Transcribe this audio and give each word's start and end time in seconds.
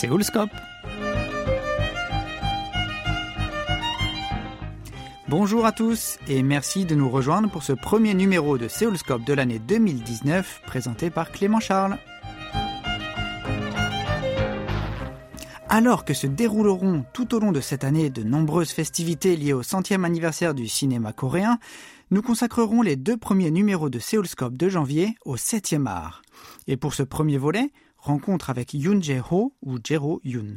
Séoulscope. 0.00 0.48
Bonjour 5.28 5.66
à 5.66 5.72
tous 5.72 6.16
et 6.26 6.42
merci 6.42 6.86
de 6.86 6.94
nous 6.94 7.10
rejoindre 7.10 7.50
pour 7.50 7.62
ce 7.62 7.74
premier 7.74 8.14
numéro 8.14 8.56
de 8.56 8.66
Séoulscope 8.66 9.26
de 9.26 9.34
l'année 9.34 9.58
2019 9.58 10.62
présenté 10.64 11.10
par 11.10 11.30
Clément 11.30 11.60
Charles. 11.60 11.98
Alors 15.68 16.06
que 16.06 16.14
se 16.14 16.26
dérouleront 16.26 17.04
tout 17.12 17.34
au 17.34 17.38
long 17.38 17.52
de 17.52 17.60
cette 17.60 17.84
année 17.84 18.08
de 18.08 18.22
nombreuses 18.22 18.70
festivités 18.70 19.36
liées 19.36 19.52
au 19.52 19.62
centième 19.62 20.06
anniversaire 20.06 20.54
du 20.54 20.66
cinéma 20.66 21.12
coréen, 21.12 21.58
nous 22.10 22.22
consacrerons 22.22 22.80
les 22.80 22.96
deux 22.96 23.18
premiers 23.18 23.50
numéros 23.50 23.90
de 23.90 23.98
Séoulscope 23.98 24.56
de 24.56 24.70
janvier 24.70 25.14
au 25.26 25.36
7e 25.36 25.86
art. 25.86 26.22
Et 26.66 26.78
pour 26.78 26.94
ce 26.94 27.02
premier 27.02 27.36
volet, 27.36 27.70
rencontre 28.00 28.50
avec 28.50 28.74
Yoon 28.74 29.00
Jae-ho 29.00 29.54
ou 29.62 29.78
Jero 29.82 30.20
Yoon. 30.24 30.54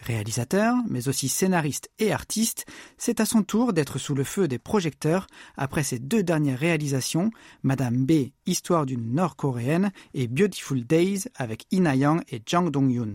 Réalisateur, 0.00 0.76
mais 0.88 1.08
aussi 1.08 1.28
scénariste 1.28 1.90
et 1.98 2.12
artiste, 2.12 2.66
c'est 2.98 3.20
à 3.20 3.24
son 3.24 3.42
tour 3.42 3.72
d'être 3.72 3.98
sous 3.98 4.14
le 4.14 4.24
feu 4.24 4.48
des 4.48 4.58
projecteurs 4.58 5.26
après 5.56 5.82
ses 5.82 5.98
deux 5.98 6.22
dernières 6.22 6.58
réalisations, 6.58 7.30
Madame 7.62 8.04
B, 8.04 8.30
Histoire 8.46 8.86
d'une 8.86 9.14
Nord-Coréenne 9.14 9.92
et 10.14 10.28
Beautiful 10.28 10.84
Days 10.84 11.24
avec 11.36 11.66
Ina 11.70 11.94
Yang 11.96 12.22
et 12.30 12.42
Jang 12.44 12.70
Dong-yoon. 12.70 13.14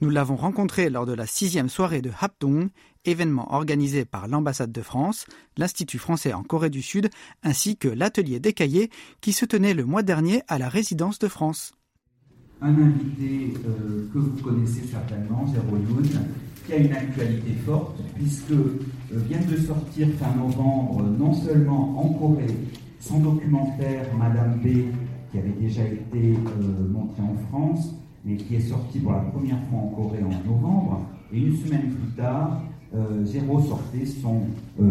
Nous 0.00 0.10
l'avons 0.10 0.36
rencontré 0.36 0.90
lors 0.90 1.06
de 1.06 1.12
la 1.12 1.26
sixième 1.26 1.68
soirée 1.68 2.02
de 2.02 2.10
Hapdong, 2.20 2.70
événement 3.04 3.54
organisé 3.54 4.04
par 4.04 4.26
l'ambassade 4.28 4.72
de 4.72 4.82
France, 4.82 5.26
l'Institut 5.56 5.98
français 5.98 6.32
en 6.32 6.42
Corée 6.42 6.70
du 6.70 6.82
Sud, 6.82 7.08
ainsi 7.42 7.76
que 7.76 7.88
l'atelier 7.88 8.40
des 8.40 8.52
cahiers 8.52 8.90
qui 9.20 9.32
se 9.32 9.44
tenait 9.44 9.74
le 9.74 9.84
mois 9.84 10.02
dernier 10.02 10.42
à 10.48 10.58
la 10.58 10.68
résidence 10.68 11.18
de 11.18 11.28
France. 11.28 11.72
Un 12.64 12.80
invité 12.80 13.54
euh, 13.66 14.06
que 14.12 14.18
vous 14.18 14.40
connaissez 14.40 14.82
certainement, 14.86 15.44
Zéro 15.52 15.76
Yoon, 15.76 16.08
qui 16.64 16.72
a 16.72 16.76
une 16.76 16.92
actualité 16.92 17.54
forte, 17.66 18.00
puisque 18.14 18.52
euh, 18.52 18.78
vient 19.28 19.40
de 19.40 19.56
sortir 19.56 20.06
fin 20.16 20.32
novembre, 20.36 21.02
non 21.18 21.34
seulement 21.34 21.98
en 21.98 22.10
Corée, 22.10 22.56
son 23.00 23.18
documentaire 23.18 24.06
Madame 24.16 24.60
B, 24.62 24.92
qui 25.32 25.38
avait 25.38 25.56
déjà 25.60 25.82
été 25.82 26.36
euh, 26.36 26.88
montré 26.88 27.20
en 27.22 27.34
France, 27.48 27.96
mais 28.24 28.36
qui 28.36 28.54
est 28.54 28.60
sorti 28.60 29.00
pour 29.00 29.10
la 29.10 29.18
première 29.18 29.58
fois 29.68 29.80
en 29.80 29.88
Corée 29.88 30.22
en 30.22 30.48
novembre. 30.48 31.00
Et 31.32 31.38
une 31.38 31.56
semaine 31.56 31.90
plus 31.90 32.12
tard, 32.16 32.62
euh, 32.94 33.24
Zéro 33.24 33.60
sortait 33.60 34.06
son 34.06 34.42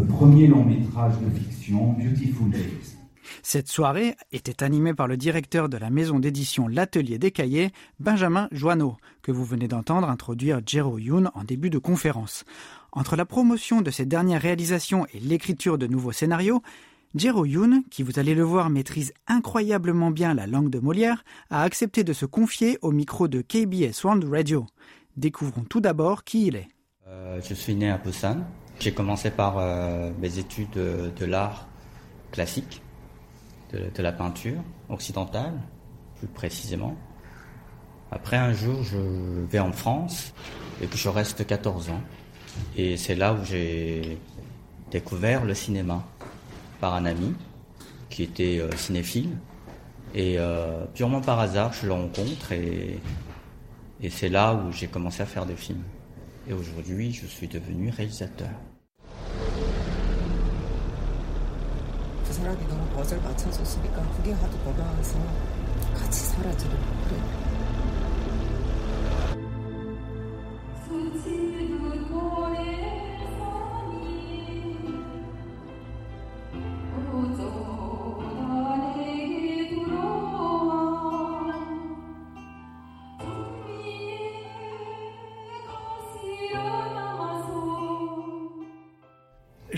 premier 0.10 0.48
long 0.48 0.66
métrage 0.66 1.14
de 1.22 1.40
fiction, 1.40 1.94
Beautiful 1.94 2.50
Days. 2.50 3.01
Cette 3.44 3.68
soirée 3.68 4.16
était 4.32 4.64
animée 4.64 4.94
par 4.94 5.08
le 5.08 5.18
directeur 5.18 5.70
de 5.70 5.78
la 5.78 5.90
maison 5.90 6.20
d'édition 6.20 6.68
L'Atelier 6.68 7.18
des 7.18 7.32
Cahiers, 7.32 7.72
Benjamin 8.00 8.48
Joanneau, 8.52 8.98
que 9.22 9.32
vous 9.32 9.46
venez 9.46 9.68
d'entendre 9.68 10.10
introduire 10.10 10.62
Jero 10.66 10.98
Yoon 10.98 11.32
en 11.34 11.44
début 11.44 11.70
de 11.70 11.78
conférence. 11.78 12.44
Entre 12.92 13.16
la 13.16 13.26
promotion 13.26 13.82
de 13.82 13.92
ses 13.92 14.06
dernières 14.06 14.42
réalisations 14.42 15.06
et 15.14 15.20
l'écriture 15.20 15.78
de 15.78 15.88
nouveaux 15.88 16.12
scénarios, 16.12 16.62
Jero 17.16 17.46
Yoon, 17.46 17.84
qui 17.90 18.04
vous 18.04 18.20
allez 18.20 18.36
le 18.36 18.44
voir 18.44 18.70
maîtrise 18.70 19.14
incroyablement 19.28 20.12
bien 20.12 20.34
la 20.34 20.48
langue 20.48 20.70
de 20.70 20.80
Molière, 20.80 21.26
a 21.50 21.64
accepté 21.64 22.04
de 22.04 22.14
se 22.14 22.26
confier 22.26 22.78
au 22.82 22.92
micro 22.92 23.28
de 23.28 23.42
KBS 23.42 24.04
World 24.04 24.24
Radio. 24.32 24.66
Découvrons 25.18 25.64
tout 25.64 25.82
d'abord 25.82 26.24
qui 26.24 26.48
il 26.48 26.56
est. 26.56 26.68
Euh, 27.08 27.42
je 27.44 27.54
suis 27.54 27.76
né 27.76 27.92
à 27.92 27.98
Busan. 27.98 28.46
J'ai 28.80 28.94
commencé 28.94 29.30
par 29.30 29.58
euh, 29.58 30.12
mes 30.20 30.40
études 30.40 30.72
de, 30.72 31.12
de 31.20 31.26
l'art 31.26 31.68
classique, 32.32 32.82
de, 33.74 34.02
la 34.02 34.12
peinture 34.12 34.62
occidentale, 34.90 35.54
plus 36.18 36.28
précisément. 36.28 36.96
Après, 38.12 38.38
un 38.38 38.54
jour, 38.54 38.84
je 38.84 38.98
vais 39.50 39.60
en 39.60 39.72
France 39.72 40.34
et 40.82 40.88
que 40.88 40.98
je 40.98 41.10
reste 41.10 41.46
14 41.46 41.90
ans. 41.90 42.02
Et 42.76 42.98
c'est 42.98 43.16
là 43.16 43.34
où 43.34 43.44
j'ai 43.46 44.18
découvert 44.92 45.46
le 45.46 45.54
cinéma 45.54 46.04
par 46.80 46.96
un 46.96 47.06
ami 47.06 47.34
qui 48.10 48.24
était 48.24 48.60
euh, 48.60 48.70
cinéphile. 48.76 49.38
Et 50.14 50.38
euh, 50.38 50.86
purement 50.94 51.22
par 51.22 51.40
hasard, 51.40 51.72
je 51.72 51.86
le 51.86 51.94
rencontre 51.94 52.52
et, 52.52 53.00
et 54.02 54.10
c'est 54.10 54.28
là 54.28 54.54
où 54.54 54.72
j'ai 54.74 54.88
commencé 54.88 55.22
à 55.24 55.26
faire 55.26 55.46
des 55.46 55.56
films. 55.56 55.84
Et 56.50 56.54
aujourd'hui, 56.54 57.14
je 57.14 57.26
suis 57.28 57.48
devenu 57.48 57.90
réalisateur. 57.90 58.50
사람이 62.32 62.68
너무 62.68 62.86
멋을 62.94 63.20
맞춰줬으니까 63.22 64.02
그게 64.16 64.34
아주 64.34 64.58
고마워서 64.60 65.20
같이 65.94 66.26
살아주는 66.28 66.76
그래. 67.10 67.41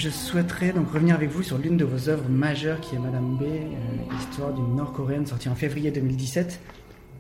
Je 0.04 0.10
souhaiterais 0.10 0.74
donc 0.74 0.92
revenir 0.92 1.16
avec 1.16 1.30
vous 1.30 1.44
sur 1.44 1.58
l'une 1.58 1.78
de 1.78 1.86
vos 1.86 2.10
œuvres 2.10 2.28
majeures 2.28 2.82
qui 2.82 2.98
est 2.98 3.00
Madame 3.00 3.38
B, 3.38 3.44
euh, 3.44 4.18
histoire 4.20 4.54
d'une 4.54 4.76
Nord-Coréenne 4.76 5.26
sortie 5.26 5.48
en 5.48 5.56
février 5.56 5.92
2017. 5.92 6.60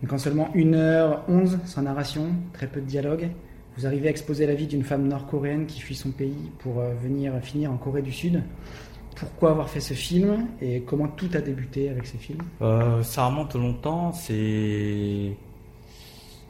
Donc 0.02 0.12
en 0.12 0.18
seulement 0.18 0.50
1h11 0.54 1.66
sans 1.66 1.84
narration, 1.84 2.36
très 2.52 2.68
peu 2.68 2.82
de 2.82 2.86
dialogue, 2.86 3.30
vous 3.78 3.86
arrivez 3.86 4.10
à 4.10 4.12
exposer 4.12 4.46
la 4.46 4.54
vie 4.54 4.68
d'une 4.68 4.84
femme 4.84 5.08
nord-coréenne 5.08 5.66
qui 5.66 5.80
fuit 5.80 5.96
son 5.96 6.12
pays 6.12 6.52
pour 6.60 6.82
euh, 6.82 6.94
venir 7.02 7.32
finir 7.42 7.72
en 7.72 7.78
Corée 7.78 8.02
du 8.02 8.12
Sud. 8.12 8.44
Pourquoi 9.16 9.52
avoir 9.52 9.70
fait 9.70 9.80
ce 9.80 9.94
film 9.94 10.48
et 10.62 10.82
comment 10.82 11.08
tout 11.08 11.30
a 11.36 11.40
débuté 11.40 11.88
avec 11.88 12.06
ces 12.06 12.18
films? 12.18 12.42
Euh, 12.62 13.02
Ça 13.02 13.28
remonte 13.28 13.56
longtemps. 13.56 14.12
C'est 14.12 15.38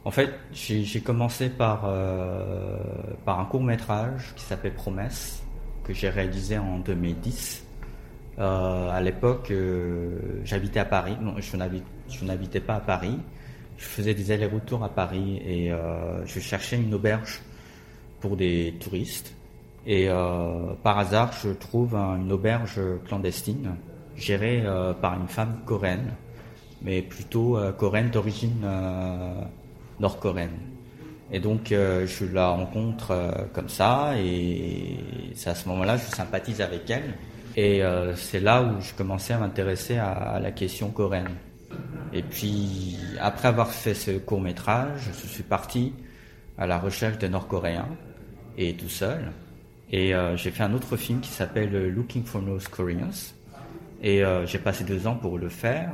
en 0.04 0.10
fait 0.10 0.30
j'ai 0.52 1.00
commencé 1.00 1.48
par 1.48 1.82
euh, 1.84 2.76
par 3.24 3.38
un 3.38 3.44
court 3.44 3.62
métrage 3.62 4.32
qui 4.34 4.42
s'appelle 4.42 4.74
Promesse 4.74 5.43
que 5.84 5.92
j'ai 5.92 6.08
réalisé 6.08 6.58
en 6.58 6.78
2010. 6.78 7.64
Euh, 8.38 8.90
à 8.90 9.00
l'époque, 9.00 9.50
euh, 9.50 10.18
j'habitais 10.44 10.80
à 10.80 10.84
Paris. 10.84 11.16
Non, 11.20 11.36
je 11.38 12.24
n'habitais 12.24 12.60
pas 12.60 12.76
à 12.76 12.80
Paris. 12.80 13.18
Je 13.76 13.84
faisais 13.84 14.14
des 14.14 14.30
allers-retours 14.30 14.82
à 14.82 14.88
Paris 14.88 15.40
et 15.44 15.72
euh, 15.72 16.24
je 16.26 16.40
cherchais 16.40 16.76
une 16.76 16.94
auberge 16.94 17.42
pour 18.20 18.36
des 18.36 18.74
touristes. 18.80 19.34
Et 19.86 20.08
par 20.82 20.98
hasard, 20.98 21.34
je 21.42 21.50
trouve 21.50 21.94
un, 21.94 22.16
une 22.16 22.32
auberge 22.32 22.80
clandestine 23.06 23.76
gérée 24.16 24.64
par 25.02 25.20
une 25.20 25.28
femme 25.28 25.60
coréenne, 25.66 26.14
mais 26.80 27.02
plutôt 27.02 27.58
coréenne 27.76 28.08
d'origine 28.08 28.66
nord-coréenne. 30.00 30.73
Et 31.34 31.40
donc 31.40 31.72
euh, 31.72 32.06
je 32.06 32.26
la 32.26 32.50
rencontre 32.50 33.10
euh, 33.10 33.32
comme 33.52 33.68
ça 33.68 34.12
et 34.16 35.00
c'est 35.34 35.50
à 35.50 35.56
ce 35.56 35.68
moment-là 35.68 35.96
je 35.96 36.04
sympathise 36.14 36.60
avec 36.60 36.88
elle 36.88 37.12
et 37.56 37.82
euh, 37.82 38.14
c'est 38.14 38.38
là 38.38 38.62
où 38.62 38.80
je 38.80 38.94
commençais 38.94 39.34
à 39.34 39.38
m'intéresser 39.38 39.98
à, 39.98 40.38
la 40.40 40.52
question 40.52 40.90
coréenne. 40.90 41.34
Et 42.12 42.22
puis 42.22 42.96
après 43.20 43.48
avoir 43.48 43.72
fait 43.72 43.94
ce 43.94 44.12
court 44.12 44.40
métrage, 44.40 45.10
je 45.20 45.26
suis 45.26 45.42
parti 45.42 45.92
à 46.56 46.68
la 46.68 46.78
recherche 46.78 47.18
des 47.18 47.28
Nord-Coréens 47.28 47.88
et 48.56 48.74
tout 48.74 48.88
seul. 48.88 49.32
Et 49.90 50.12
j'ai 50.36 50.50
fait 50.52 50.62
un 50.62 50.72
autre 50.72 50.96
film 50.96 51.20
qui 51.20 51.30
s'appelle 51.30 51.88
Looking 51.88 52.24
for 52.24 52.42
North 52.42 52.68
Koreans 52.68 53.34
et 54.02 54.22
j'ai 54.46 54.58
passé 54.58 54.84
deux 54.84 55.06
ans 55.06 55.16
pour 55.16 55.38
le 55.38 55.48
faire. 55.48 55.92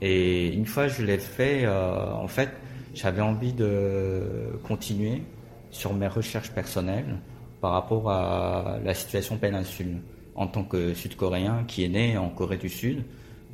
Et 0.00 0.48
une 0.52 0.66
fois 0.66 0.88
je 0.88 1.02
l'ai 1.02 1.18
fait, 1.18 1.66
en 1.66 2.28
fait, 2.28 2.50
j'avais 2.94 3.22
envie 3.22 3.52
de 3.52 4.22
continuer 4.64 5.22
sur 5.70 5.94
mes 5.94 6.08
recherches 6.08 6.50
personnelles 6.50 7.18
par 7.60 7.72
rapport 7.72 8.10
à 8.10 8.78
la 8.84 8.94
situation 8.94 9.36
péninsule 9.36 9.98
en 10.34 10.46
tant 10.46 10.64
que 10.64 10.94
Sud-Coréen 10.94 11.64
qui 11.66 11.84
est 11.84 11.88
né 11.88 12.16
en 12.16 12.28
Corée 12.28 12.56
du 12.56 12.68
Sud 12.68 13.02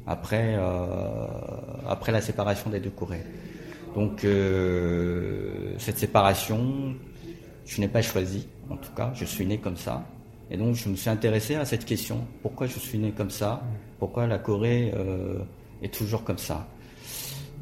après, 0.06 0.54
euh, 0.56 1.26
après 1.88 2.12
la 2.12 2.20
séparation 2.20 2.70
des 2.70 2.80
deux 2.80 2.90
Corées. 2.90 3.24
Donc 3.94 4.24
euh, 4.24 5.74
cette 5.78 5.98
séparation, 5.98 6.94
je 7.64 7.80
n'ai 7.80 7.88
pas 7.88 8.02
choisi, 8.02 8.48
en 8.68 8.76
tout 8.76 8.92
cas, 8.92 9.12
je 9.14 9.24
suis 9.24 9.46
né 9.46 9.58
comme 9.58 9.76
ça. 9.76 10.04
Et 10.50 10.56
donc 10.56 10.74
je 10.74 10.88
me 10.88 10.96
suis 10.96 11.08
intéressé 11.08 11.54
à 11.54 11.64
cette 11.64 11.86
question, 11.86 12.26
pourquoi 12.42 12.66
je 12.66 12.78
suis 12.78 12.98
né 12.98 13.12
comme 13.16 13.30
ça, 13.30 13.62
pourquoi 13.98 14.26
la 14.26 14.38
Corée 14.38 14.92
euh, 14.94 15.38
est 15.82 15.92
toujours 15.92 16.22
comme 16.22 16.38
ça? 16.38 16.66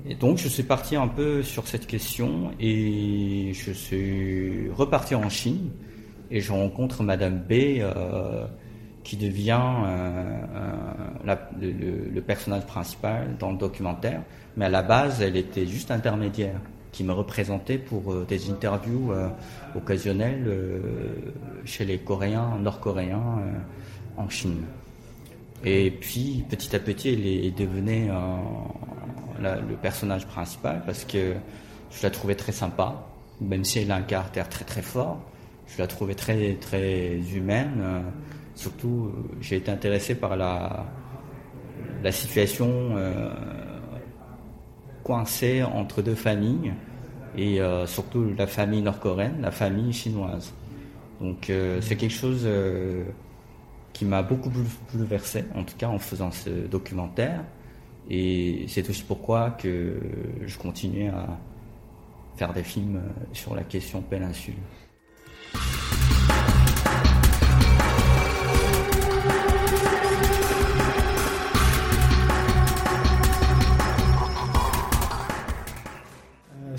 Et 0.07 0.15
donc 0.15 0.39
je 0.39 0.49
suis 0.49 0.65
parti 0.65 0.97
un 0.97 1.09
peu 1.09 1.43
sur 1.43 1.69
cette 1.69 1.87
question 1.87 2.51
et 2.59 3.53
je 3.55 3.71
suis 3.71 4.69
reparti 4.71 5.15
en 5.15 5.29
Chine 5.29 5.71
et 6.31 6.41
je 6.41 6.53
rencontre 6.53 7.03
Madame 7.05 7.39
B 7.39 7.53
euh, 7.79 8.47
qui 9.05 9.17
devient 9.17 9.61
euh, 9.87 11.37
le, 11.61 12.21
personnage 12.21 12.67
principal 12.67 13.37
dans 13.39 13.53
le 13.53 13.59
documentaire, 13.59 14.23
mais 14.57 14.65
à 14.65 14.71
la 14.71 14.83
base 14.83 15.23
elle 15.23 15.37
était 15.37 15.67
juste 15.67 15.91
intermédiaire 15.91 16.61
qui 16.91 17.05
me 17.05 17.13
représentait 17.13 17.79
pour 17.79 18.15
des 18.27 18.51
interviews 18.51 19.13
occasionnelles 19.75 20.47
chez 21.65 21.87
les 21.87 21.97
Coréens, 21.97 22.59
Nord-Coréens 22.61 23.41
en 24.19 24.29
Chine. 24.29 24.61
Et 25.65 25.91
puis 25.91 26.45
petit 26.51 26.77
à 26.77 26.79
petit, 26.79 27.13
il 27.13 27.27
est 27.27 27.51
le 29.41 29.77
personnage 29.77 30.27
principal 30.27 30.83
parce 30.85 31.05
que 31.05 31.35
je 31.91 32.03
la 32.03 32.11
trouvais 32.11 32.35
très 32.35 32.53
sympa, 32.53 33.07
même 33.41 33.65
si 33.65 33.81
elle 33.81 33.91
a 33.91 33.97
un 33.97 34.03
caractère 34.03 34.49
très 34.49 34.65
très 34.65 34.83
fort. 34.83 35.21
Je 35.67 35.79
la 35.79 35.87
trouvais 35.87 36.15
très 36.15 36.55
très 36.55 37.19
humaine. 37.35 38.05
Surtout, 38.55 39.13
j'ai 39.41 39.57
été 39.57 39.71
intéressé 39.71 40.15
par 40.15 40.37
la, 40.37 40.87
la 42.03 42.13
situation 42.13 42.69
euh, 42.97 43.31
coincée 45.03 45.63
entre 45.63 46.03
deux 46.03 46.15
familles 46.15 46.73
et 47.37 47.61
euh, 47.61 47.87
surtout 47.87 48.33
la 48.37 48.47
famille 48.47 48.83
nord-coréenne, 48.83 49.39
la 49.41 49.51
famille 49.51 49.93
chinoise. 49.93 50.53
Donc 51.21 51.51
euh, 51.51 51.81
c'est 51.81 51.97
quelque 51.97 52.15
chose 52.15 52.49
qui 53.93 54.05
m'a 54.05 54.23
beaucoup 54.23 54.51
bouleversé, 54.93 55.45
en 55.55 55.65
tout 55.65 55.77
cas 55.77 55.89
en 55.89 55.99
faisant 55.99 56.31
ce 56.31 56.51
documentaire. 56.51 57.45
Et 58.11 58.65
c'est 58.69 58.89
aussi 58.89 59.05
pourquoi 59.05 59.51
que 59.51 59.97
je 60.45 60.59
continue 60.59 61.09
à 61.09 61.39
faire 62.37 62.53
des 62.53 62.65
films 62.65 63.01
sur 63.33 63.55
la 63.55 63.65
question 63.65 64.03
péninsule. 64.03 64.55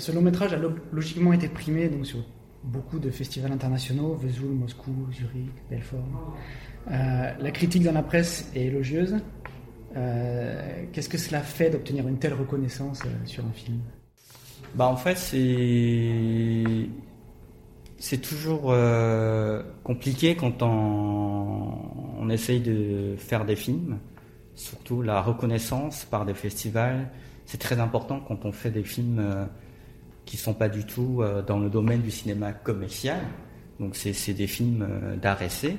ce 0.04 0.12
long 0.12 0.20
métrage 0.20 0.52
a 0.52 0.58
logiquement 0.92 1.32
été 1.32 1.48
primé 1.48 1.88
donc, 1.88 2.04
sur 2.04 2.18
beaucoup 2.62 2.98
de 2.98 3.10
festivals 3.10 3.52
internationaux, 3.52 4.14
Vesoul, 4.14 4.50
Moscou, 4.50 4.92
Zurich, 5.12 5.50
Belfort. 5.70 6.36
Euh, 6.90 7.30
la 7.38 7.50
critique 7.50 7.82
dans 7.82 7.92
la 7.92 8.02
presse 8.02 8.50
est 8.54 8.66
élogieuse. 8.66 9.16
Euh, 9.96 10.83
qu'est-ce 10.94 11.08
que 11.08 11.18
cela 11.18 11.40
fait 11.40 11.68
d'obtenir 11.70 12.08
une 12.08 12.18
telle 12.18 12.34
reconnaissance 12.34 13.00
euh, 13.04 13.08
sur 13.26 13.44
un 13.44 13.52
film? 13.52 13.80
Bah 14.74 14.86
En 14.86 14.96
fait, 14.96 15.16
c'est, 15.18 16.88
toujours 18.22 18.74
compliqué 19.82 20.36
quand 20.36 20.62
on, 20.62 21.78
on 22.18 22.30
essaye 22.30 22.60
de 22.60 23.14
faire 23.18 23.44
des 23.44 23.56
films. 23.56 23.98
Surtout 24.54 25.02
la 25.02 25.20
reconnaissance 25.20 26.04
par 26.04 26.24
des 26.24 26.34
festivals. 26.34 27.10
C'est 27.44 27.58
très 27.58 27.78
important 27.78 28.20
quand 28.20 28.44
on 28.44 28.52
fait 28.52 28.70
des 28.70 28.84
films 28.84 29.48
qui 30.24 30.36
sont 30.36 30.54
pas 30.54 30.68
du 30.68 30.84
tout 30.84 31.20
euh, 31.20 31.42
dans 31.42 31.58
le 31.58 31.68
domaine 31.68 32.00
du 32.00 32.10
cinéma 32.10 32.52
commercial. 32.52 33.20
Donc 33.80 33.96
c'est 33.96 34.32
des 34.32 34.46
films 34.46 34.86
euh, 34.88 35.36
essai. 35.40 35.76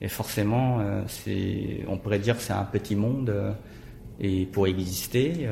Et 0.00 0.08
forcément, 0.08 0.78
euh, 0.80 1.02
c'est, 1.06 1.84
on 1.88 1.96
pourrait 1.96 2.18
dire 2.18 2.36
que 2.36 2.42
c'est 2.42 2.52
un 2.52 2.64
petit 2.64 2.94
monde 2.94 3.32
et 4.20 4.46
pour 4.46 4.66
exister 4.66 5.48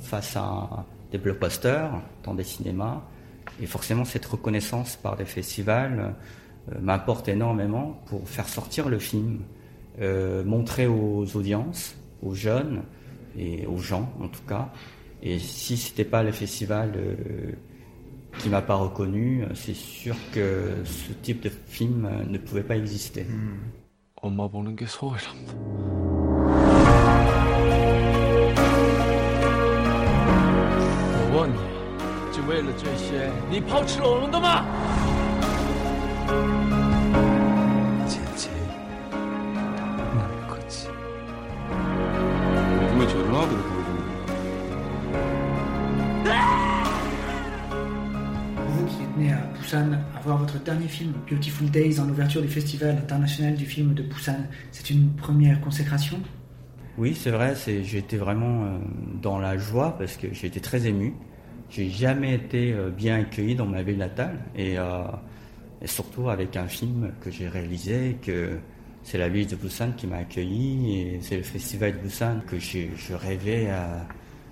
face 0.00 0.36
à 0.36 0.84
des 1.12 1.18
blockbusters 1.18 1.90
dans 2.24 2.34
des 2.34 2.44
cinémas. 2.44 3.02
Et 3.62 3.66
forcément, 3.66 4.04
cette 4.04 4.26
reconnaissance 4.26 4.96
par 4.96 5.16
des 5.16 5.24
festivals 5.24 6.14
m'importe 6.80 7.28
énormément 7.28 8.00
pour 8.06 8.28
faire 8.28 8.48
sortir 8.48 8.88
le 8.88 8.98
film, 8.98 9.40
montrer 10.44 10.86
aux 10.86 11.24
audiences, 11.36 11.96
aux 12.22 12.34
jeunes 12.34 12.82
et 13.38 13.66
aux 13.66 13.78
gens 13.78 14.12
en 14.20 14.28
tout 14.28 14.42
cas. 14.48 14.70
Et 15.22 15.38
si 15.38 15.76
c'était 15.76 16.04
pas 16.04 16.22
le 16.22 16.32
festival 16.32 16.92
qui 18.38 18.48
m'a 18.48 18.62
pas 18.62 18.76
reconnu, 18.76 19.44
c'est 19.54 19.74
sûr 19.74 20.16
que 20.32 20.70
ce 20.84 21.12
type 21.12 21.42
de 21.42 21.50
film 21.50 22.08
ne 22.28 22.38
pouvait 22.38 22.62
pas 22.62 22.76
exister. 22.76 23.26
Vous 32.50 32.56
qui 48.86 49.02
êtes 49.02 49.16
né 49.16 49.32
à 49.32 49.36
Busan, 49.56 49.92
avoir 50.16 50.38
votre 50.38 50.60
dernier 50.64 50.88
film, 50.88 51.12
Beautiful 51.30 51.70
Days, 51.70 52.00
en 52.00 52.08
ouverture 52.08 52.42
du 52.42 52.48
Festival 52.48 52.98
international 52.98 53.54
du 53.54 53.64
film 53.64 53.94
de 53.94 54.02
Busan, 54.02 54.48
c'est 54.72 54.90
une 54.90 55.12
première 55.12 55.60
consécration? 55.60 56.18
Oui, 56.98 57.14
c'est 57.14 57.30
vrai, 57.30 57.54
j'ai 57.64 57.98
été 57.98 58.16
vraiment 58.16 58.64
euh, 58.64 58.78
dans 59.22 59.38
la 59.38 59.56
joie 59.56 59.96
parce 59.96 60.16
que 60.16 60.26
j'ai 60.32 60.48
été 60.48 60.58
très 60.58 60.88
ému. 60.88 61.14
J'ai 61.70 61.88
jamais 61.88 62.34
été 62.34 62.72
euh, 62.72 62.90
bien 62.90 63.20
accueilli 63.20 63.54
dans 63.54 63.66
ma 63.66 63.82
ville 63.82 63.98
natale 63.98 64.38
et, 64.56 64.78
euh, 64.78 65.02
et 65.80 65.86
surtout 65.86 66.28
avec 66.28 66.56
un 66.56 66.66
film 66.66 67.12
que 67.20 67.30
j'ai 67.30 67.48
réalisé, 67.48 68.16
que 68.22 68.58
c'est 69.02 69.18
la 69.18 69.28
ville 69.28 69.46
de 69.46 69.56
Busan 69.56 69.92
qui 69.96 70.06
m'a 70.06 70.18
accueilli 70.18 71.00
et 71.00 71.18
c'est 71.22 71.36
le 71.36 71.42
festival 71.42 71.92
de 71.92 71.98
Busan 71.98 72.40
que 72.46 72.58
je 72.58 73.14
rêvais, 73.14 73.68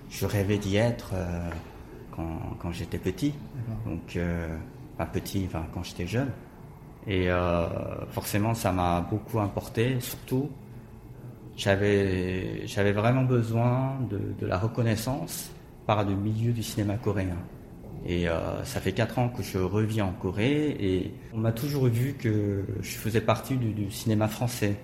je 0.09 0.25
rêvais 0.25 0.56
d'y 0.56 0.76
être 0.76 1.12
quand, 2.12 2.56
quand 2.59 2.73
j'étais 2.73 2.97
petit. 2.97 3.35
Donc 3.85 4.17
pas 4.99 5.06
petit, 5.06 5.44
enfin, 5.47 5.65
quand 5.73 5.85
j'étais 5.85 6.06
jeune. 6.06 6.31
Et 7.06 7.31
euh, 7.31 7.67
forcément, 8.11 8.53
ça 8.53 8.73
m'a 8.73 9.00
beaucoup 9.00 9.38
importé. 9.38 9.99
Surtout, 10.00 10.50
j'avais, 11.56 12.67
j'avais 12.67 12.93
vraiment 12.93 13.23
besoin 13.23 13.97
de, 14.11 14.19
de, 14.38 14.47
la 14.47 14.59
reconnaissance 14.59 15.50
par 15.88 16.05
le 16.05 16.14
milieu 16.14 16.52
du 16.52 16.62
cinéma 16.62 16.99
coréen. 16.99 17.38
Et 18.05 18.29
euh, 18.29 18.62
ça 18.64 18.79
fait 18.79 18.93
quatre 18.93 19.19
ans 19.19 19.31
que 19.31 19.43
je 19.43 19.56
reviens 19.56 20.05
en 20.05 20.12
Corée 20.12 20.76
et 20.79 21.14
on 21.32 21.38
m'a 21.38 21.50
toujours 21.50 21.87
vu 21.87 22.12
que 22.12 22.62
je 22.82 22.90
faisais 22.90 23.23
partie 23.23 23.56
du, 23.56 23.90
cinéma 23.90 24.29
français. 24.29 24.77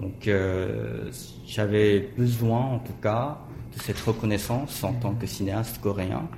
Donc 0.00 0.28
euh, 0.28 1.10
j'avais 1.48 1.98
besoin 2.16 2.60
en 2.60 2.78
tout 2.78 2.94
cas 3.02 3.38
de 3.76 3.82
cette 3.82 3.98
reconnaissance 3.98 4.84
en 4.84 4.92
tant 4.92 5.14
que 5.14 5.26
cinéaste 5.26 5.80
coréen 5.80 6.28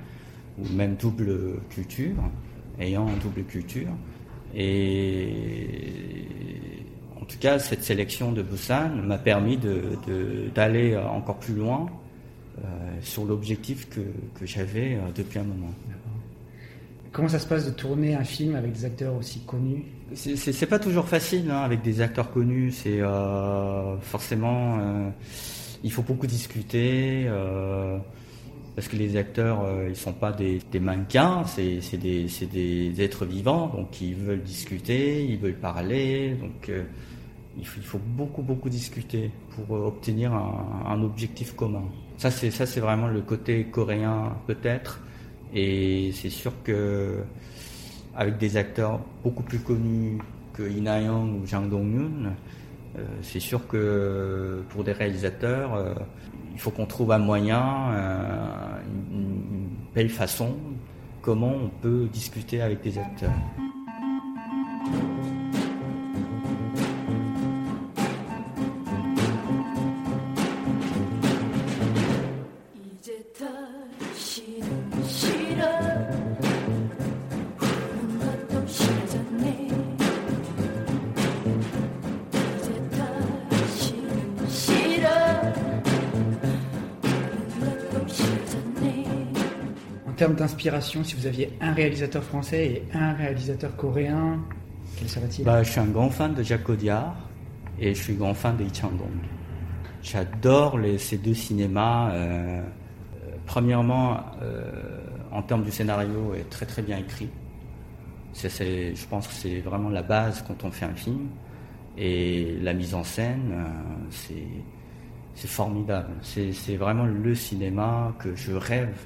ou 0.57 0.67
même 0.73 0.95
double 0.95 1.59
culture 1.69 2.15
ayant 2.79 3.05
double 3.21 3.43
culture. 3.43 3.91
Et 4.55 5.43
en 7.21 7.25
tout 7.25 7.37
cas, 7.39 7.59
cette 7.59 7.83
sélection 7.83 8.31
de 8.31 8.41
Busan 8.41 8.89
m'a 9.03 9.19
permis 9.19 9.59
d'aller 10.55 10.97
encore 10.97 11.37
plus 11.37 11.53
loin 11.53 11.85
sur 13.01 13.25
l'objectif 13.25 13.89
que, 13.89 14.01
que 14.39 14.45
j'avais 14.45 14.95
euh, 14.95 15.11
depuis 15.15 15.39
un 15.39 15.43
moment. 15.43 15.71
Comment 17.11 17.27
ça 17.27 17.39
se 17.39 17.47
passe 17.47 17.65
de 17.65 17.71
tourner 17.71 18.13
un 18.13 18.23
film 18.23 18.55
avec 18.55 18.71
des 18.71 18.85
acteurs 18.85 19.15
aussi 19.15 19.39
connus? 19.41 19.83
C'est 20.13 20.65
pas 20.67 20.79
toujours 20.79 21.07
facile 21.07 21.49
hein, 21.49 21.61
avec 21.61 21.81
des 21.81 22.01
acteurs 22.01 22.31
connus. 22.31 22.71
C'est 22.71 23.01
euh, 23.01 23.97
forcément, 23.97 24.77
euh, 24.79 25.09
il 25.83 25.91
faut 25.91 26.03
beaucoup 26.03 26.27
discuter. 26.27 27.25
Euh, 27.27 27.97
parce 28.79 28.87
que 28.87 28.95
les 28.95 29.17
acteurs, 29.17 29.65
euh, 29.65 29.87
ils 29.89 29.95
sont 29.97 30.13
pas 30.13 30.31
des, 30.31 30.61
mannequins, 30.79 31.43
c'est 31.43 31.97
des, 31.97 32.27
des, 32.49 33.01
êtres 33.01 33.25
vivants, 33.25 33.67
donc 33.67 33.99
ils 33.99 34.15
veulent 34.15 34.41
discuter, 34.41 35.25
ils 35.25 35.37
veulent 35.37 35.59
parler, 35.59 36.35
donc 36.35 36.69
euh, 36.69 36.85
il, 37.57 37.67
faut, 37.67 37.99
beaucoup 37.99 38.41
beaucoup 38.41 38.69
discuter 38.69 39.31
pour 39.49 39.75
euh, 39.75 39.87
obtenir 39.87 40.33
un, 40.33 41.03
objectif 41.03 41.57
commun. 41.57 41.83
Ça 42.19 42.29
c'est 42.29 42.51
ça 42.51 42.67
c'est 42.67 42.81
vraiment 42.81 43.07
le 43.07 43.21
côté 43.21 43.63
coréen 43.63 44.35
peut-être, 44.45 44.99
et 45.53 46.11
c'est 46.13 46.29
sûr 46.29 46.51
que 46.63 47.23
avec 48.15 48.37
des 48.37 48.57
acteurs 48.57 48.99
beaucoup 49.23 49.41
plus 49.41 49.59
connus 49.59 50.19
que 50.53 50.69
Ina 50.69 51.01
Young 51.01 51.41
ou 51.41 51.47
Jang 51.47 51.67
Dong-yoon, 51.69 52.33
c'est 53.21 53.39
sûr 53.39 53.65
que 53.67 54.61
pour 54.69 54.83
des 54.83 54.91
réalisateurs, 54.91 55.95
il 56.59 56.61
faut 56.61 56.71
qu'on 56.71 56.85
trouve 56.85 57.13
un 57.13 57.19
moyen, 57.19 57.93
euh, 57.93 58.81
une, 59.13 59.69
belle 59.95 60.09
façon, 60.09 60.57
comment 61.21 61.53
on 61.55 61.69
peut 61.69 62.09
discuter 62.11 62.61
avec 62.61 62.81
des 62.81 62.97
acteurs. 62.97 63.31
Termes 90.19 90.35
d'inspiration, 90.35 91.01
si 91.05 91.15
vous 91.15 91.27
aviez 91.27 91.49
un 91.61 91.71
réalisateur 91.71 92.21
français 92.21 92.65
et 92.65 92.83
un 92.93 93.13
réalisateur 93.13 93.73
coréen, 93.77 94.41
quel 94.97 95.07
serait-il? 95.07 95.45
Bah, 95.45 95.63
Je 95.63 95.71
suis 95.71 95.79
un 95.79 95.85
grand 95.85 96.09
fan 96.09 96.33
de 96.33 96.43
Jacques 96.43 96.67
Audiard 96.67 97.15
et 97.79 97.95
je 97.95 98.03
suis 98.03 98.15
grand 98.15 98.33
fan 98.33 98.57
de 98.57 98.65
Lee 98.65 98.71
Chang-dong. 98.73 99.07
J'adore 100.03 100.77
ces 100.97 101.17
deux 101.19 101.33
cinémas. 101.33 102.11
Euh, 102.11 102.61
premièrement, 103.45 104.17
euh, 104.41 104.69
en 105.31 105.41
termes 105.41 105.63
du 105.63 105.71
scénario, 105.71 106.33
est 106.33 106.49
très 106.49 106.65
très 106.65 106.81
bien 106.81 106.97
écrit. 106.97 107.29
C'est, 108.33 108.93
je 108.93 109.07
pense 109.07 109.25
que 109.25 109.33
c'est 109.33 109.61
vraiment 109.61 109.89
la 109.89 110.03
base 110.03 110.43
quand 110.45 110.65
on 110.65 110.71
fait 110.71 110.85
un 110.85 110.95
film. 110.95 111.29
Et 111.97 112.57
la 112.61 112.73
mise 112.73 112.93
en 112.93 113.05
scène, 113.05 113.53
euh, 113.53 114.09
c'est, 114.09 115.47
formidable. 115.47 116.09
C'est 116.23 116.75
vraiment 116.75 117.05
le 117.05 117.33
cinéma 117.35 118.13
que 118.19 118.35
je 118.35 118.51
rêve 118.51 118.97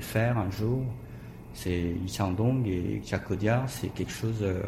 faire 0.00 0.38
un 0.38 0.50
jour. 0.50 0.84
C'est 1.54 1.94
Chang-dong 2.06 2.66
et 2.66 3.02
Jacques 3.04 3.30
Audiard, 3.30 3.68
c'est 3.68 3.88
quelque 3.88 4.12
chose. 4.12 4.42
Euh, 4.42 4.62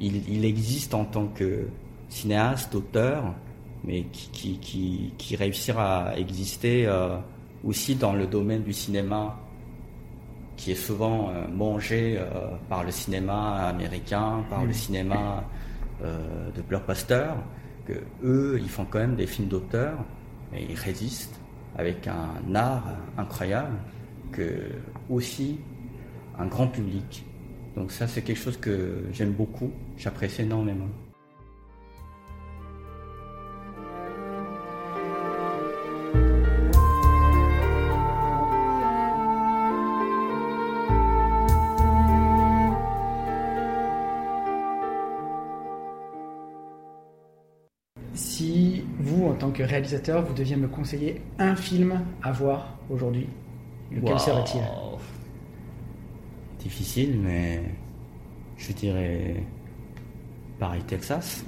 il, 0.00 0.44
existe 0.44 0.94
en 0.94 1.04
tant 1.04 1.26
que 1.28 1.68
cinéaste, 2.08 2.74
auteur, 2.74 3.34
mais 3.84 4.04
qui, 4.10 5.36
réussira 5.36 6.08
à 6.08 6.16
exister 6.16 6.86
euh, 6.86 7.16
aussi 7.64 7.94
dans 7.94 8.12
le 8.12 8.26
domaine 8.26 8.62
du 8.62 8.72
cinéma 8.72 9.38
qui 10.56 10.72
est 10.72 10.76
souvent 10.76 11.30
euh, 11.30 11.48
mangé 11.48 12.20
par 12.68 12.84
le 12.84 12.90
cinéma 12.90 13.66
américain, 13.66 14.44
par 14.48 14.64
le 14.64 14.72
cinéma 14.72 15.44
de 16.02 16.62
blockbuster, 16.62 17.30
que 17.86 17.94
eux, 18.22 18.58
ils 18.60 18.68
font 18.68 18.84
quand 18.84 18.98
même 18.98 19.16
des 19.16 19.26
films 19.26 19.48
d'auteur, 19.48 19.96
mais 20.52 20.66
ils 20.68 20.76
résistent 20.76 21.40
avec 21.76 22.06
un 22.06 22.54
art 22.54 22.84
incroyable 23.16 23.76
que 24.32 24.70
aussi 25.08 25.58
un 26.38 26.46
grand 26.46 26.68
public. 26.68 27.24
Donc 27.76 27.92
ça, 27.92 28.06
c'est 28.06 28.22
quelque 28.22 28.40
chose 28.40 28.56
que 28.56 29.04
j'aime 29.12 29.32
beaucoup, 29.32 29.70
j'apprécie 29.96 30.42
énormément. 30.42 30.88
que 49.54 49.62
réalisateur, 49.62 50.22
vous 50.22 50.34
deviez 50.34 50.56
me 50.56 50.68
conseiller 50.68 51.22
un 51.38 51.56
film 51.56 52.00
à 52.22 52.32
voir 52.32 52.76
aujourd'hui, 52.90 53.28
lequel 53.90 54.18
serait-il? 54.18 54.62
Difficile, 56.58 57.18
mais 57.22 57.62
je 58.56 58.72
dirais 58.72 59.44
pareil 60.58 60.82
Texas. 60.82 61.44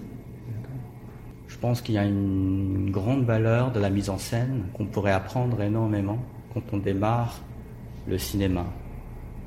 Je 1.48 1.56
pense 1.58 1.80
qu'il 1.80 1.94
y 1.94 1.98
a 1.98 2.04
une 2.04 2.90
grande 2.90 3.24
valeur 3.24 3.72
de 3.72 3.80
la 3.80 3.88
mise 3.88 4.10
en 4.10 4.18
scène 4.18 4.64
qu'on 4.74 4.84
pourrait 4.84 5.12
apprendre 5.12 5.62
énormément 5.62 6.18
quand 6.52 6.62
on 6.72 6.76
démarre 6.76 7.40
le 8.06 8.18
cinéma. 8.18 8.66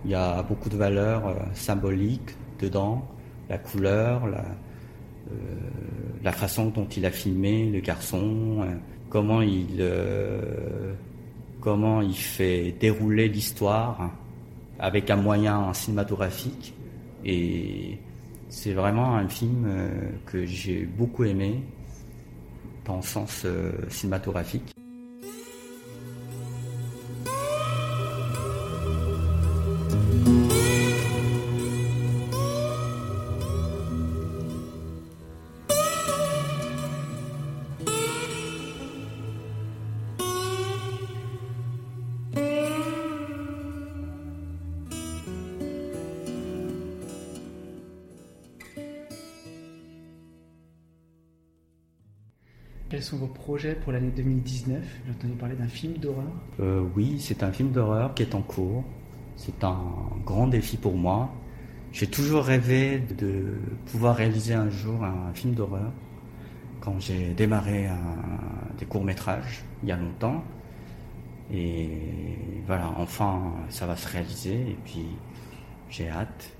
Il 0.05 0.11
y 0.11 0.15
a 0.15 0.41
beaucoup 0.41 0.69
de 0.69 0.77
valeurs 0.77 1.27
euh, 1.27 1.35
symboliques 1.53 2.35
dedans, 2.59 3.05
la 3.49 3.57
couleur, 3.57 4.27
la, 4.27 4.43
euh, 5.31 5.35
la 6.23 6.31
façon 6.31 6.69
dont 6.69 6.87
il 6.87 7.05
a 7.05 7.11
filmé 7.11 7.69
le 7.69 7.79
garçon, 7.79 8.61
euh, 8.61 8.73
comment 9.09 9.41
il 9.41 9.77
euh, 9.79 10.93
comment 11.69 12.01
il 12.01 12.15
fait 12.15 12.71
dérouler 12.79 13.29
l'histoire 13.29 14.09
avec 14.79 15.11
un 15.11 15.17
moyen 15.17 15.71
cinématographique 15.71 16.73
et 17.23 17.99
c'est 18.49 18.73
vraiment 18.73 19.17
un 19.17 19.27
film 19.27 19.67
que 20.25 20.47
j'ai 20.47 20.85
beaucoup 20.85 21.25
aimé 21.25 21.61
dans 22.85 22.95
le 22.95 23.03
sens 23.03 23.45
cinématographique. 23.89 24.78
Quels 52.89 53.03
sont 53.03 53.17
vos 53.17 53.27
projets 53.27 53.75
pour 53.75 53.91
l'année 53.91 54.09
2019 54.15 54.83
J'ai 55.05 55.11
entendu 55.11 55.33
parler 55.33 55.55
d'un 55.55 55.67
film 55.67 55.93
d'horreur. 55.93 56.31
Euh, 56.59 56.83
oui, 56.95 57.17
c'est 57.19 57.43
un 57.43 57.51
film 57.51 57.71
d'horreur 57.71 58.15
qui 58.15 58.23
est 58.23 58.33
en 58.33 58.41
cours. 58.41 58.83
C'est 59.35 59.63
un 59.63 59.77
grand 60.25 60.47
défi 60.47 60.75
pour 60.75 60.95
moi. 60.95 61.29
J'ai 61.91 62.07
toujours 62.07 62.43
rêvé 62.43 62.99
de 62.99 63.59
pouvoir 63.91 64.15
réaliser 64.15 64.55
un 64.55 64.69
jour 64.69 65.03
un 65.03 65.31
film 65.33 65.53
d'horreur. 65.53 65.91
Quand 66.81 66.99
j'ai 66.99 67.33
démarré 67.35 67.87
des 68.79 68.85
courts-métrages 68.85 69.63
il 69.83 69.89
y 69.89 69.91
a 69.91 69.97
longtemps. 69.97 70.43
Et 71.51 71.89
voilà, 72.65 72.91
enfin, 72.97 73.53
ça 73.69 73.85
va 73.85 73.95
se 73.95 74.07
réaliser. 74.07 74.61
Et 74.61 74.77
puis, 74.83 75.05
j'ai 75.89 76.09
hâte. 76.09 76.53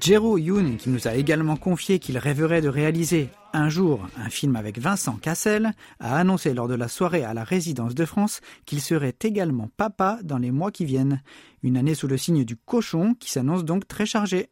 Jero 0.00 0.38
Yoon, 0.38 0.76
qui 0.76 0.88
nous 0.88 1.06
a 1.06 1.14
également 1.14 1.56
confié 1.56 1.98
qu'il 1.98 2.18
rêverait 2.18 2.62
de 2.62 2.68
réaliser 2.68 3.28
un 3.52 3.68
jour 3.68 4.06
un 4.16 4.30
film 4.30 4.56
avec 4.56 4.78
Vincent 4.78 5.16
Cassel, 5.16 5.72
a 6.00 6.16
annoncé 6.16 6.52
lors 6.54 6.66
de 6.66 6.74
la 6.74 6.88
soirée 6.88 7.22
à 7.22 7.34
la 7.34 7.44
résidence 7.44 7.94
de 7.94 8.04
France 8.04 8.40
qu'il 8.66 8.80
serait 8.80 9.14
également 9.22 9.68
papa 9.76 10.18
dans 10.24 10.38
les 10.38 10.50
mois 10.50 10.72
qui 10.72 10.84
viennent. 10.84 11.22
Une 11.62 11.76
année 11.76 11.94
sous 11.94 12.08
le 12.08 12.16
signe 12.16 12.44
du 12.44 12.56
cochon 12.56 13.14
qui 13.14 13.30
s'annonce 13.30 13.64
donc 13.64 13.86
très 13.86 14.06
chargée. 14.06 14.48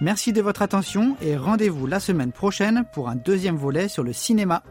Merci 0.00 0.32
de 0.32 0.40
votre 0.40 0.62
attention 0.62 1.14
et 1.20 1.36
rendez-vous 1.36 1.86
la 1.86 2.00
semaine 2.00 2.32
prochaine 2.32 2.86
pour 2.94 3.10
un 3.10 3.16
deuxième 3.16 3.56
volet 3.56 3.88
sur 3.88 4.02
le 4.02 4.14
cinéma. 4.14 4.62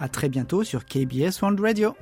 À 0.00 0.08
très 0.08 0.28
bientôt 0.28 0.64
sur 0.64 0.84
KBS 0.84 1.40
World 1.40 1.60
Radio. 1.60 1.94